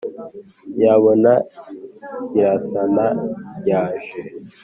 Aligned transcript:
yabona 0.83 1.31
kirasana 2.31 3.07
yaje, 3.69 4.21